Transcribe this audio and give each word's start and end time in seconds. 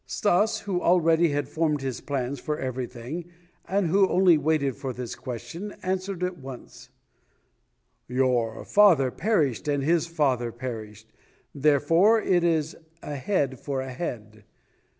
Stas, 0.07 0.61
who 0.61 0.81
already 0.81 1.29
had 1.29 1.47
formed 1.47 1.83
his 1.83 2.01
plans 2.01 2.39
for 2.39 2.57
everything 2.57 3.25
and 3.67 3.85
who 3.85 4.07
only 4.09 4.35
waited 4.35 4.75
for 4.75 4.93
this 4.93 5.13
question, 5.13 5.75
answered 5.83 6.23
at 6.23 6.39
once: 6.39 6.89
"Your 8.07 8.65
father 8.65 9.11
perished 9.11 9.67
and 9.67 9.83
his 9.83 10.07
father 10.07 10.51
perished, 10.51 11.13
therefore 11.53 12.19
it 12.19 12.43
is 12.43 12.75
a 13.03 13.13
head 13.13 13.59
for 13.59 13.79
a 13.81 13.91
head. 13.93 14.43